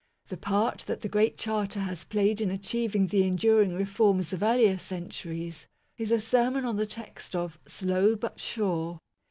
The 0.29 0.37
part 0.37 0.79
that 0.87 1.01
the 1.01 1.07
Great 1.07 1.37
Charter 1.37 1.81
has 1.81 2.05
played 2.05 2.41
in 2.41 2.49
achieving 2.49 3.05
the 3.05 3.21
endur 3.21 3.63
ing 3.63 3.75
reforms 3.75 4.33
of 4.33 4.41
earlier 4.41 4.79
centuries, 4.79 5.67
is 5.95 6.11
a 6.11 6.19
sermon 6.19 6.65
on 6.65 6.77
the 6.77 6.87
text 6.87 7.35
of" 7.35 7.59
slow 7.67 8.15
but 8.15 8.39
sure 8.39 8.97